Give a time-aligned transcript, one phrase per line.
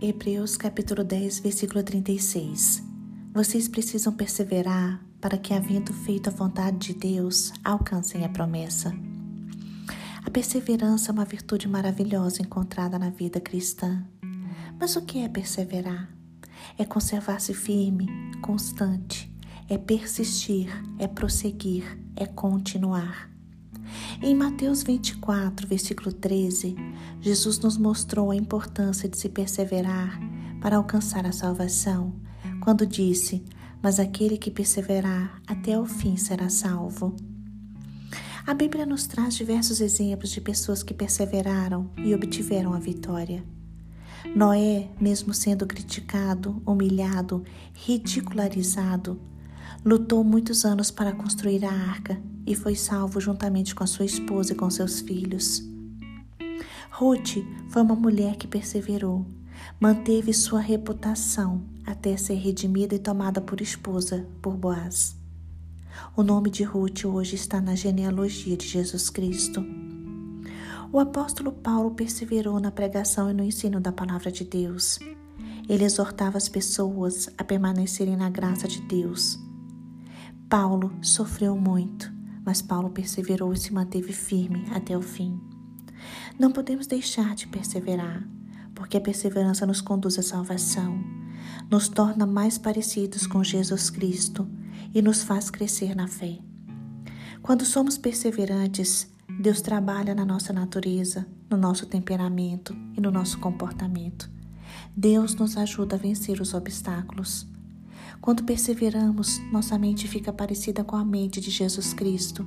[0.00, 2.84] Hebreus capítulo 10, versículo 36.
[3.34, 8.94] Vocês precisam perseverar para que, havendo feito a vontade de Deus, alcancem a promessa.
[10.24, 14.06] A perseverança é uma virtude maravilhosa encontrada na vida cristã.
[14.78, 16.08] Mas o que é perseverar?
[16.78, 18.06] É conservar-se firme,
[18.40, 19.28] constante,
[19.68, 20.68] é persistir,
[21.00, 23.28] é prosseguir, é continuar.
[24.22, 26.76] Em Mateus 24, versículo 13,
[27.20, 30.18] Jesus nos mostrou a importância de se perseverar
[30.60, 32.12] para alcançar a salvação,
[32.60, 33.44] quando disse:
[33.82, 37.14] Mas aquele que perseverar até o fim será salvo.
[38.46, 43.44] A Bíblia nos traz diversos exemplos de pessoas que perseveraram e obtiveram a vitória.
[44.34, 47.44] Noé, mesmo sendo criticado, humilhado,
[47.74, 49.20] ridicularizado,
[49.84, 54.54] lutou muitos anos para construir a arca e foi salvo juntamente com a sua esposa
[54.54, 55.62] e com seus filhos.
[56.90, 59.26] Ruth foi uma mulher que perseverou,
[59.78, 65.14] manteve sua reputação até ser redimida e tomada por esposa por Boaz.
[66.16, 69.62] O nome de Ruth hoje está na genealogia de Jesus Cristo.
[70.90, 74.98] O apóstolo Paulo perseverou na pregação e no ensino da palavra de Deus.
[75.68, 79.38] Ele exortava as pessoas a permanecerem na graça de Deus.
[80.48, 82.10] Paulo sofreu muito,
[82.44, 85.40] mas Paulo perseverou e se manteve firme até o fim.
[86.38, 88.26] Não podemos deixar de perseverar,
[88.74, 90.98] porque a perseverança nos conduz à salvação,
[91.70, 94.48] nos torna mais parecidos com Jesus Cristo
[94.94, 96.38] e nos faz crescer na fé.
[97.42, 104.30] Quando somos perseverantes, Deus trabalha na nossa natureza, no nosso temperamento e no nosso comportamento.
[104.96, 107.46] Deus nos ajuda a vencer os obstáculos.
[108.20, 112.46] Quando perseveramos, nossa mente fica parecida com a mente de Jesus Cristo.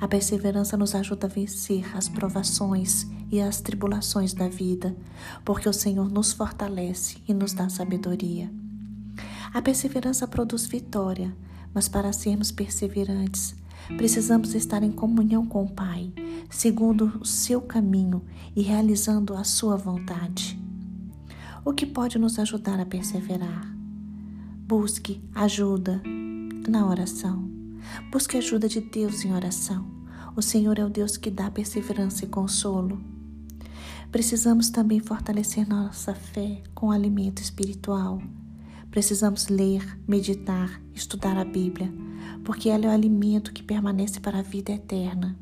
[0.00, 4.96] A perseverança nos ajuda a vencer as provações e as tribulações da vida,
[5.44, 8.50] porque o Senhor nos fortalece e nos dá sabedoria.
[9.52, 11.34] A perseverança produz vitória,
[11.72, 13.54] mas para sermos perseverantes,
[13.96, 16.12] precisamos estar em comunhão com o Pai,
[16.50, 18.24] segundo o seu caminho
[18.56, 20.58] e realizando a sua vontade.
[21.64, 23.73] O que pode nos ajudar a perseverar?
[24.66, 26.00] Busque ajuda
[26.66, 27.50] na oração.
[28.10, 29.86] Busque ajuda de Deus em oração.
[30.34, 32.98] O Senhor é o Deus que dá perseverança e consolo.
[34.10, 38.22] Precisamos também fortalecer nossa fé com alimento espiritual.
[38.90, 41.92] Precisamos ler, meditar, estudar a Bíblia,
[42.42, 45.36] porque ela é o alimento que permanece para a vida eterna.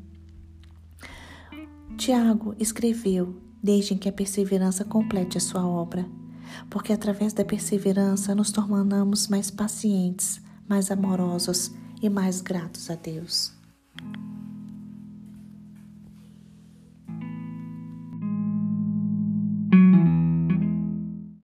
[1.95, 6.05] Tiago escreveu: Desde que a perseverança complete a sua obra
[6.69, 11.71] porque através da perseverança nos tornamos mais pacientes, mais amorosos
[12.01, 13.62] e mais gratos a Deus.